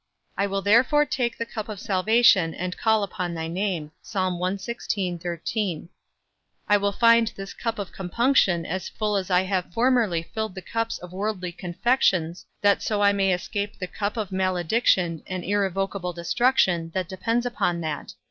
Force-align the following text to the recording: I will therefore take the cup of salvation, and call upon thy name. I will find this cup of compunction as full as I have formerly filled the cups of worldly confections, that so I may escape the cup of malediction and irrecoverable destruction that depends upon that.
I 0.35 0.47
will 0.47 0.63
therefore 0.63 1.05
take 1.05 1.37
the 1.37 1.45
cup 1.45 1.69
of 1.69 1.79
salvation, 1.79 2.55
and 2.55 2.75
call 2.75 3.03
upon 3.03 3.35
thy 3.35 3.47
name. 3.47 3.91
I 4.15 4.29
will 6.79 6.91
find 6.91 7.27
this 7.35 7.53
cup 7.53 7.77
of 7.77 7.91
compunction 7.91 8.65
as 8.65 8.89
full 8.89 9.15
as 9.15 9.29
I 9.29 9.43
have 9.43 9.71
formerly 9.71 10.23
filled 10.23 10.55
the 10.55 10.61
cups 10.63 10.97
of 10.97 11.13
worldly 11.13 11.51
confections, 11.51 12.47
that 12.63 12.81
so 12.81 13.03
I 13.03 13.13
may 13.13 13.31
escape 13.31 13.77
the 13.77 13.85
cup 13.85 14.17
of 14.17 14.31
malediction 14.31 15.21
and 15.27 15.43
irrecoverable 15.43 16.13
destruction 16.13 16.89
that 16.95 17.07
depends 17.07 17.45
upon 17.45 17.81
that. 17.81 18.13